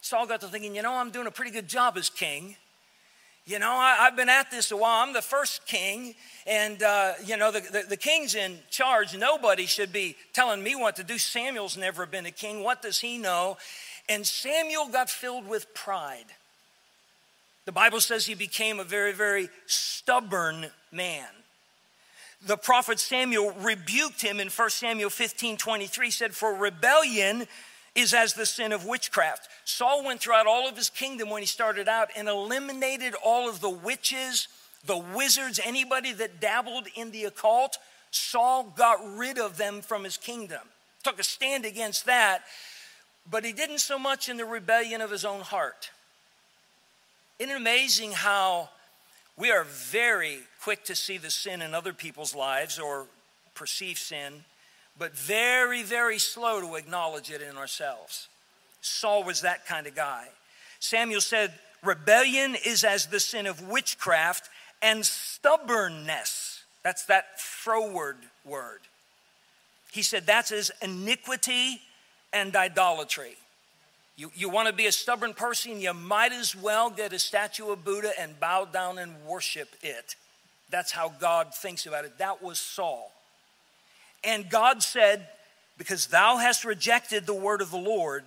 [0.01, 2.55] Saul got to thinking, you know, I'm doing a pretty good job as king.
[3.49, 5.01] You know, I, have been at this a while.
[5.01, 6.13] I'm the first king,
[6.45, 9.17] and, uh, you know, the, the, the, king's in charge.
[9.17, 11.17] Nobody should be telling me what to do.
[11.17, 12.63] Samuel's never been a king.
[12.63, 13.57] What does he know?
[14.07, 16.27] And Samuel got filled with pride.
[17.65, 21.25] The Bible says he became a very, very stubborn man.
[22.45, 27.47] The prophet Samuel rebuked him in 1 Samuel 15 23, said, For rebellion
[27.99, 29.47] is as the sin of witchcraft.
[29.65, 33.61] Saul went throughout all of his kingdom when he started out and eliminated all of
[33.61, 34.47] the witches,
[34.85, 37.77] the wizards, anybody that dabbled in the occult.
[38.11, 40.61] Saul got rid of them from his kingdom,
[41.03, 42.43] took a stand against that,
[43.29, 45.91] but he didn't so much in the rebellion of his own heart.
[47.37, 48.69] Isn't it amazing how
[49.37, 53.05] we are very quick to see the sin in other people's lives or
[53.53, 54.43] perceive sin?
[54.99, 58.27] But very, very slow to acknowledge it in ourselves.
[58.81, 60.27] Saul was that kind of guy.
[60.79, 64.49] Samuel said, Rebellion is as the sin of witchcraft
[64.81, 66.63] and stubbornness.
[66.83, 68.81] That's that froward word.
[69.91, 71.81] He said, That's as iniquity
[72.33, 73.35] and idolatry.
[74.17, 77.71] You, you want to be a stubborn person, you might as well get a statue
[77.71, 80.15] of Buddha and bow down and worship it.
[80.69, 82.17] That's how God thinks about it.
[82.17, 83.13] That was Saul.
[84.23, 85.27] And God said,
[85.77, 88.23] Because thou hast rejected the word of the Lord,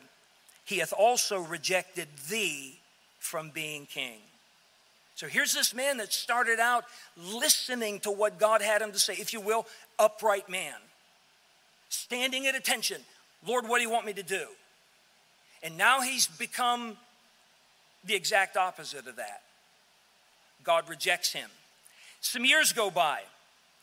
[0.64, 2.78] he hath also rejected thee
[3.18, 4.18] from being king.
[5.14, 6.84] So here's this man that started out
[7.16, 9.66] listening to what God had him to say, if you will,
[9.98, 10.74] upright man,
[11.88, 13.00] standing at attention.
[13.46, 14.46] Lord, what do you want me to do?
[15.62, 16.96] And now he's become
[18.04, 19.42] the exact opposite of that.
[20.64, 21.48] God rejects him.
[22.20, 23.20] Some years go by.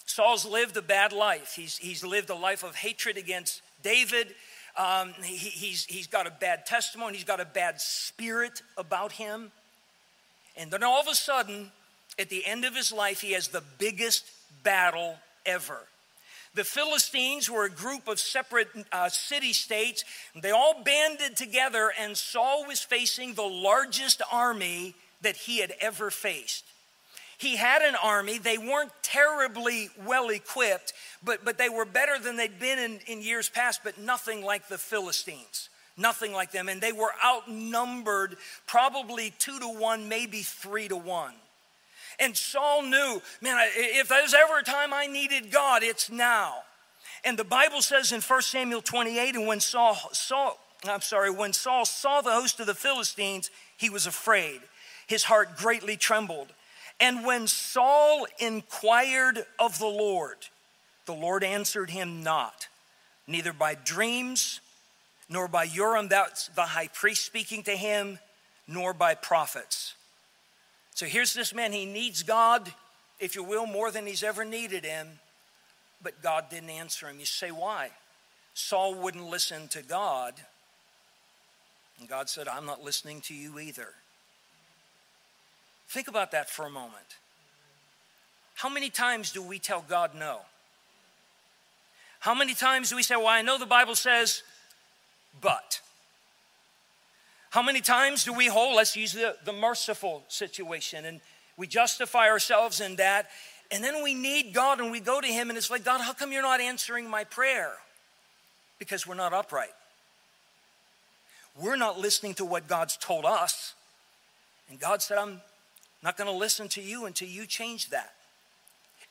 [0.10, 1.54] Saul's lived a bad life.
[1.56, 4.34] He's, he's lived a life of hatred against David,
[4.76, 9.52] um, he, he's, he's got a bad testimony, he's got a bad spirit about him.
[10.58, 11.72] And then all of a sudden,
[12.18, 14.26] at the end of his life, he has the biggest
[14.64, 15.78] battle ever.
[16.56, 20.04] The Philistines were a group of separate uh, city states.
[20.36, 26.10] They all banded together, and Saul was facing the largest army that he had ever
[26.10, 26.66] faced.
[27.40, 28.38] He had an army.
[28.38, 30.92] They weren't terribly well equipped,
[31.24, 34.68] but, but they were better than they'd been in, in years past, but nothing like
[34.68, 35.70] the Philistines.
[35.96, 36.68] Nothing like them.
[36.68, 38.36] And they were outnumbered
[38.68, 41.34] probably two to one, maybe three to one.
[42.20, 46.56] And Saul knew, man, if there's ever a time I needed God, it's now.
[47.24, 51.54] And the Bible says in 1 Samuel 28, and when Saul, Saul, I'm sorry, when
[51.54, 54.60] Saul saw the host of the Philistines, he was afraid.
[55.08, 56.48] His heart greatly trembled.
[57.00, 60.38] And when Saul inquired of the Lord,
[61.06, 62.68] the Lord answered him not,
[63.26, 64.60] neither by dreams,
[65.30, 68.20] nor by Urim, that's the high priest speaking to him,
[68.68, 69.94] nor by prophets.
[70.94, 72.74] So here's this man, he needs God,
[73.20, 75.08] if you will, more than he's ever needed him,
[76.04, 77.20] but God didn't answer him.
[77.20, 77.92] You say, why?
[78.54, 80.34] Saul wouldn't listen to God,
[82.00, 83.94] and God said, I'm not listening to you either.
[85.90, 87.18] Think about that for a moment.
[88.56, 90.42] How many times do we tell God no?
[92.20, 94.44] How many times do we say, Well, I know the Bible says,
[95.42, 95.82] but.
[97.50, 101.20] How many times do we hold, let's use the, the merciful situation, and
[101.58, 103.30] we justify ourselves in that,
[103.72, 106.14] and then we need God and we go to Him, and it's like, God, how
[106.14, 107.72] come you're not answering my prayer?
[108.78, 109.74] Because we're not upright.
[111.60, 113.74] We're not listening to what God's told us.
[114.70, 115.42] And God said, I'm
[116.02, 118.14] not going to listen to you until you change that.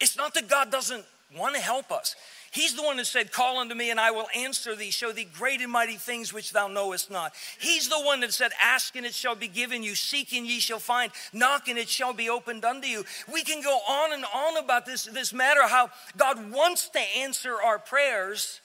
[0.00, 1.04] It's not that God doesn't
[1.36, 2.16] want to help us.
[2.50, 5.28] He's the one that said, Call unto me and I will answer thee, show thee
[5.36, 7.32] great and mighty things which thou knowest not.
[7.58, 10.58] He's the one that said, Ask and it shall be given you, seek and ye
[10.58, 13.04] shall find, knock and it shall be opened unto you.
[13.30, 17.54] We can go on and on about this, this matter, how God wants to answer
[17.62, 18.60] our prayers.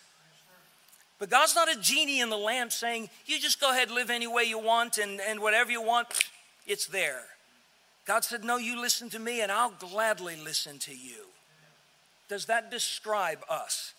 [1.19, 4.27] But God's not a genie in the lamp saying, You just go ahead, live any
[4.27, 6.07] way you want, and, and whatever you want,
[6.65, 7.23] it's there.
[8.05, 11.27] God said, No, you listen to me, and I'll gladly listen to you.
[12.29, 13.93] Does that describe us?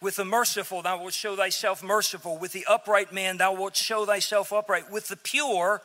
[0.00, 2.38] With the merciful, thou wilt show thyself merciful.
[2.38, 4.90] With the upright man, thou wilt show thyself upright.
[4.90, 5.82] With the pure,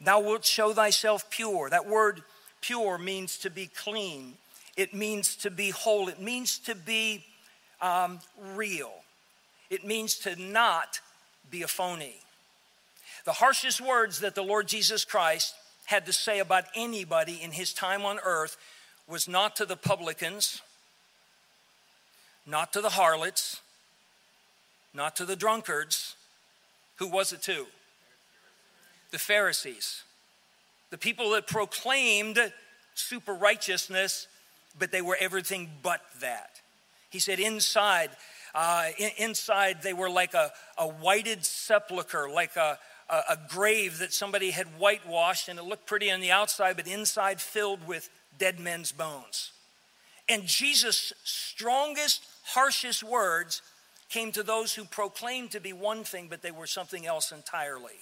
[0.00, 1.68] thou wilt show thyself pure.
[1.68, 2.22] That word
[2.62, 4.34] pure means to be clean,
[4.76, 7.24] it means to be whole, it means to be
[7.82, 8.20] um,
[8.54, 8.92] real,
[9.68, 11.00] it means to not
[11.50, 12.16] be a phony.
[13.24, 15.54] The harshest words that the Lord Jesus Christ
[15.90, 18.56] had to say about anybody in his time on earth
[19.08, 20.62] was not to the publicans,
[22.46, 23.60] not to the harlots,
[24.94, 26.14] not to the drunkards.
[26.98, 27.66] Who was it to?
[29.10, 30.04] The Pharisees.
[30.90, 32.38] The people that proclaimed
[32.94, 34.28] super righteousness,
[34.78, 36.60] but they were everything but that.
[37.10, 38.10] He said, inside,
[38.54, 42.78] uh, inside they were like a, a whited sepulcher, like a,
[43.10, 46.86] a, a grave that somebody had whitewashed, and it looked pretty on the outside, but
[46.86, 49.52] inside filled with dead men's bones.
[50.28, 53.62] And Jesus' strongest harshest words
[54.08, 57.98] came to those who proclaimed to be one thing, but they were something else entirely.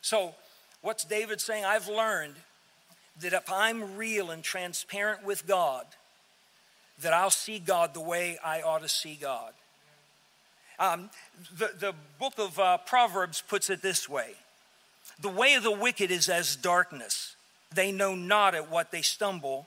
[0.00, 0.34] So,
[0.80, 1.64] what's David saying?
[1.64, 2.34] I've learned
[3.20, 5.84] that if I'm real and transparent with God,
[7.02, 9.52] that I'll see God the way I ought to see God.
[10.80, 11.10] Um,
[11.58, 14.30] the, the book of uh, Proverbs puts it this way
[15.20, 17.36] The way of the wicked is as darkness,
[17.72, 19.66] they know not at what they stumble,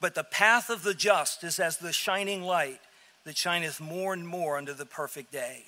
[0.00, 2.80] but the path of the just is as the shining light
[3.24, 5.64] that shineth more and more unto the perfect day.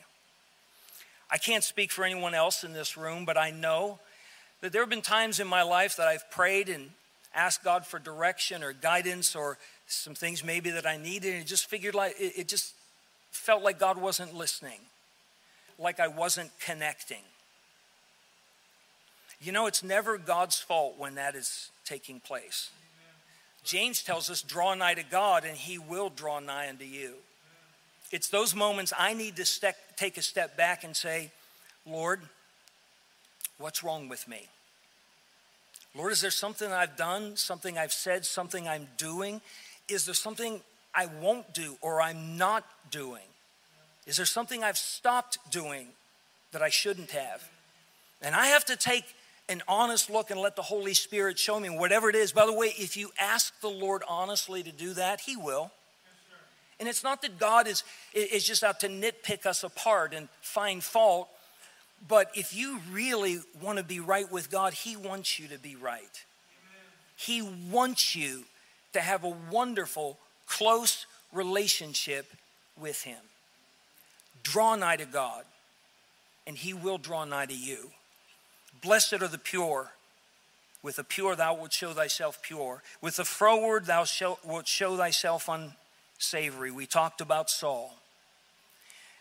[1.31, 4.01] I can't speak for anyone else in this room, but I know
[4.61, 6.91] that there have been times in my life that I've prayed and
[7.33, 11.47] asked God for direction or guidance or some things maybe that I needed, and it
[11.47, 12.75] just figured like it, just
[13.31, 14.81] felt like God wasn't listening,
[15.79, 17.23] like I wasn't connecting.
[19.41, 22.71] You know, it's never God's fault when that is taking place.
[23.65, 27.15] James tells us, draw nigh to God, and he will draw nigh unto you.
[28.11, 31.31] It's those moments I need to take a step back and say,
[31.87, 32.21] Lord,
[33.59, 34.49] what's wrong with me?
[35.95, 39.41] Lord, is there something I've done, something I've said, something I'm doing?
[39.89, 40.61] Is there something
[40.95, 43.23] I won't do or I'm not doing?
[44.07, 45.89] Is there something I've stopped doing
[46.53, 47.49] that I shouldn't have?
[48.23, 49.05] And I have to take
[49.49, 52.33] an honest look and let the Holy Spirit show me whatever it is.
[52.33, 55.71] By the way, if you ask the Lord honestly to do that, He will.
[56.79, 57.83] And it's not that God is,
[58.15, 61.29] is just out to nitpick us apart and find fault,
[62.09, 65.77] but if you really want to be right with God, He wants you to be
[65.77, 66.25] right.
[67.17, 68.45] He wants you
[68.95, 70.17] to have a wonderful,
[70.51, 72.27] close relationship
[72.79, 73.21] with Him.
[74.43, 75.45] Draw nigh to God,
[76.47, 77.91] and He will draw nigh to you.
[78.83, 79.93] Blessed are the pure.
[80.83, 82.83] With the pure, thou wilt show thyself pure.
[83.01, 84.05] With the froward, thou
[84.45, 86.71] wilt show thyself unsavory.
[86.71, 87.95] We talked about Saul.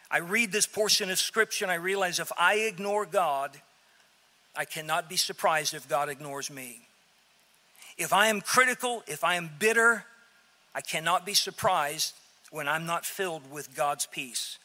[0.09, 3.59] I read this portion of scripture and I realize if I ignore God,
[4.55, 6.80] I cannot be surprised if God ignores me.
[7.97, 10.05] If I am critical, if I am bitter,
[10.74, 12.13] I cannot be surprised
[12.51, 14.57] when I'm not filled with God's peace.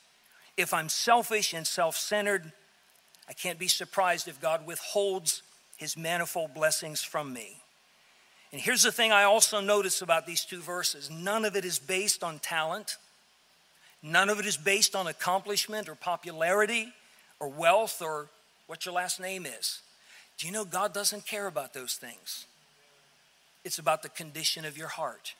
[0.56, 2.52] If I'm selfish and self centered,
[3.28, 5.42] I can't be surprised if God withholds
[5.76, 7.56] his manifold blessings from me.
[8.52, 11.78] And here's the thing I also notice about these two verses none of it is
[11.78, 12.96] based on talent,
[14.02, 16.92] none of it is based on accomplishment or popularity
[17.40, 18.28] or wealth or
[18.66, 19.80] what your last name is.
[20.38, 22.46] Do you know God doesn't care about those things?
[23.64, 25.34] It's about the condition of your heart.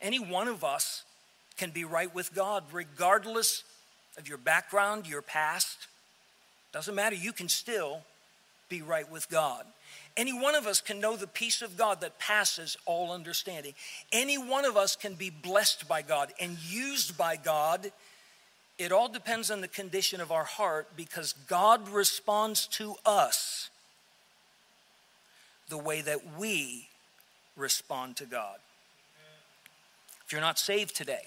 [0.00, 1.04] Any one of us
[1.56, 3.64] can be right with God regardless
[4.16, 5.88] of your background, your past.
[6.72, 8.00] Doesn't matter, you can still
[8.68, 9.64] be right with God.
[10.16, 13.74] Any one of us can know the peace of God that passes all understanding.
[14.12, 17.92] Any one of us can be blessed by God and used by God.
[18.78, 23.70] It all depends on the condition of our heart because God responds to us
[25.68, 26.88] the way that we
[27.56, 28.58] respond to God.
[30.28, 31.22] If you're not saved today,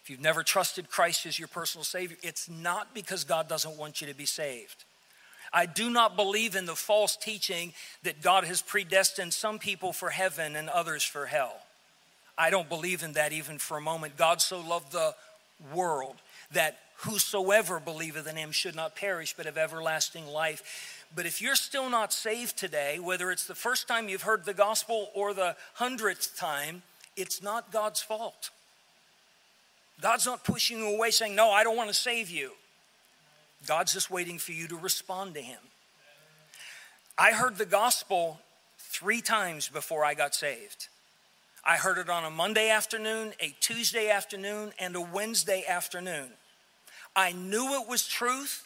[0.00, 4.00] if you've never trusted Christ as your personal Savior, it's not because God doesn't want
[4.00, 4.84] you to be saved.
[5.52, 7.72] I do not believe in the false teaching
[8.04, 11.56] that God has predestined some people for heaven and others for hell.
[12.38, 14.16] I don't believe in that even for a moment.
[14.16, 15.12] God so loved the
[15.74, 16.14] world
[16.52, 21.04] that whosoever believeth in him should not perish but have everlasting life.
[21.12, 24.54] But if you're still not saved today, whether it's the first time you've heard the
[24.54, 26.82] gospel or the hundredth time,
[27.16, 28.50] it's not God's fault.
[30.00, 32.52] God's not pushing you away saying, No, I don't want to save you.
[33.66, 35.58] God's just waiting for you to respond to Him.
[37.18, 38.40] I heard the gospel
[38.78, 40.88] three times before I got saved.
[41.64, 46.28] I heard it on a Monday afternoon, a Tuesday afternoon, and a Wednesday afternoon.
[47.16, 48.65] I knew it was truth.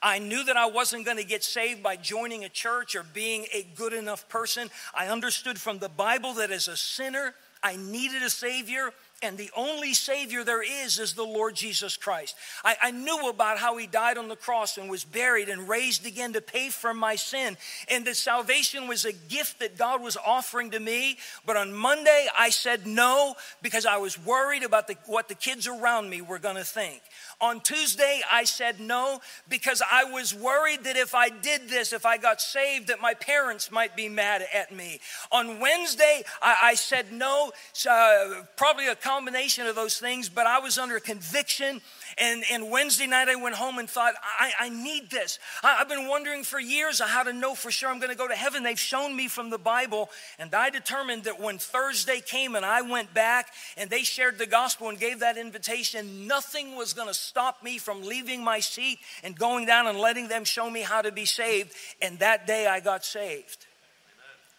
[0.00, 3.46] I knew that I wasn't going to get saved by joining a church or being
[3.52, 4.70] a good enough person.
[4.94, 9.50] I understood from the Bible that as a sinner, I needed a Savior and the
[9.56, 12.34] only Savior there is is the Lord Jesus Christ.
[12.64, 16.04] I, I, knew about how He died on the cross and was buried and raised
[16.04, 17.56] again to pay for my sin,
[17.88, 21.18] and that salvation was a gift that God was offering to me.
[21.46, 25.68] But on Monday, I said no because I was worried about the, what the kids
[25.68, 27.00] around me were going to think.
[27.42, 32.06] On Tuesday, I said no because I was worried that if I did this, if
[32.06, 35.00] I got saved, that my parents might be mad at me.
[35.32, 37.50] On Wednesday, I, I said no,
[37.90, 41.80] uh, probably a combination of those things, but I was under conviction
[42.18, 45.38] and, and Wednesday night, I went home and thought, I, I need this.
[45.62, 48.28] I, have been wondering for years how to know for sure I'm going to go
[48.28, 48.62] to heaven.
[48.62, 50.10] They've shown me from the Bible.
[50.38, 54.46] And I determined that when Thursday came and I went back and they shared the
[54.46, 58.98] gospel and gave that invitation, nothing was going to stop me from leaving my seat
[59.22, 61.72] and going down and letting them show me how to be saved.
[62.00, 63.66] And that day, I got saved.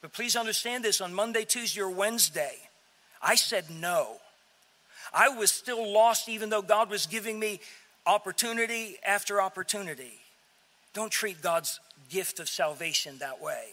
[0.02, 2.58] But please understand this on Monday, Tuesday, or Wednesday,
[3.22, 4.18] I said no.
[5.14, 7.60] I was still lost even though God was giving me
[8.06, 10.20] opportunity after opportunity.
[10.94, 13.66] Don't treat God's gift of salvation that way.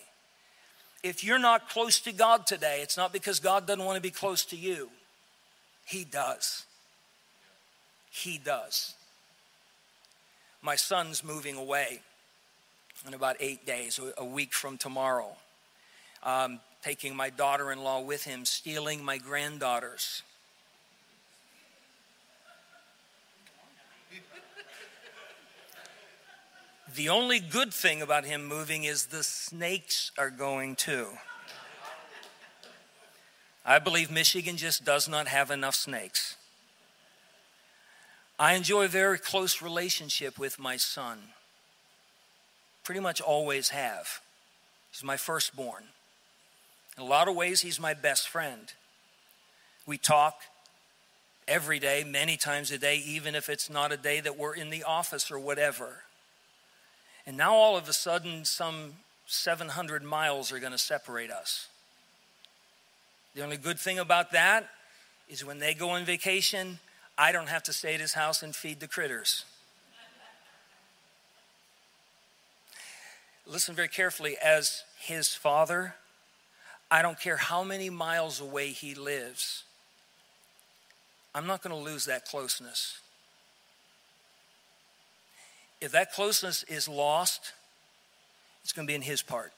[1.03, 4.11] If you're not close to God today, it's not because God doesn't want to be
[4.11, 4.91] close to you.
[5.86, 6.64] He does.
[8.11, 8.95] He does.
[10.62, 12.01] My son's moving away
[13.07, 15.32] in about eight days, a week from tomorrow.
[16.22, 20.22] Um, taking my daughter in law with him, stealing my granddaughters.
[26.95, 31.09] The only good thing about him moving is the snakes are going too.
[33.64, 36.36] I believe Michigan just does not have enough snakes.
[38.38, 41.18] I enjoy a very close relationship with my son.
[42.82, 44.20] Pretty much always have.
[44.91, 45.84] He's my firstborn.
[46.97, 48.72] In a lot of ways, he's my best friend.
[49.86, 50.41] We talk
[51.47, 54.70] every day, many times a day, even if it's not a day that we're in
[54.70, 56.05] the office or whatever.
[57.31, 58.95] And now all of a sudden, some
[59.28, 61.68] 700 miles are going to separate us.
[63.37, 64.68] The only good thing about that
[65.28, 66.81] is when they go on vacation,
[67.16, 69.45] I don't have to stay at his house and feed the critters.
[73.47, 74.37] Listen very carefully.
[74.45, 75.95] As his father,
[76.91, 79.62] I don't care how many miles away he lives,
[81.33, 82.99] I'm not going to lose that closeness.
[85.81, 87.53] If that closeness is lost,
[88.62, 89.53] it's going to be in his part.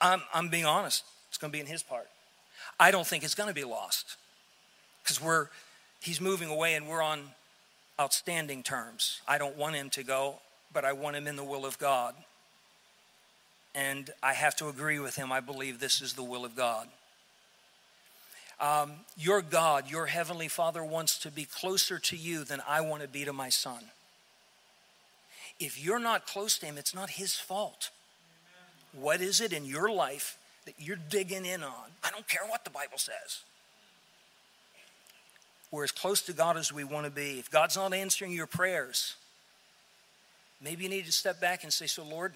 [0.00, 1.04] I'm, I'm being honest.
[1.28, 2.08] It's going to be in his part.
[2.78, 4.16] I don't think it's going to be lost
[5.02, 5.48] because we're
[6.00, 7.20] he's moving away and we're on
[8.00, 9.20] outstanding terms.
[9.28, 10.36] I don't want him to go,
[10.72, 12.14] but I want him in the will of God.
[13.74, 15.30] And I have to agree with him.
[15.30, 16.88] I believe this is the will of God.
[18.60, 23.02] Um, your God, your heavenly Father, wants to be closer to you than I want
[23.02, 23.82] to be to my son.
[25.58, 27.90] If you're not close to him, it's not his fault.
[28.92, 30.36] What is it in your life
[30.66, 31.90] that you're digging in on?
[32.04, 33.42] I don't care what the Bible says.
[35.70, 37.38] We're as close to God as we want to be.
[37.38, 39.14] If God's not answering your prayers,
[40.60, 42.34] maybe you need to step back and say, So, Lord,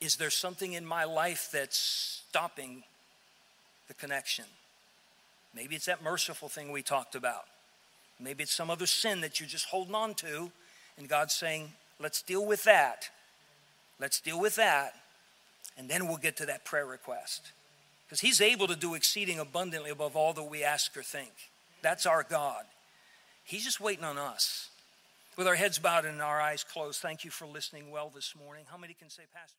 [0.00, 2.84] is there something in my life that's stopping
[3.88, 4.46] the connection?
[5.54, 7.44] Maybe it's that merciful thing we talked about.
[8.18, 10.52] Maybe it's some other sin that you're just holding on to,
[10.96, 13.10] and God's saying, Let's deal with that.
[14.00, 14.94] Let's deal with that.
[15.76, 17.52] And then we'll get to that prayer request.
[18.06, 21.30] Because He's able to do exceeding abundantly above all that we ask or think.
[21.82, 22.64] That's our God.
[23.44, 24.70] He's just waiting on us.
[25.36, 28.64] With our heads bowed and our eyes closed, thank you for listening well this morning.
[28.70, 29.54] How many can say, Pastor?